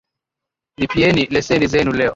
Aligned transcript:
Lipieni 0.77 1.25
leseni 1.27 1.67
zenu 1.67 1.91
leo. 1.93 2.09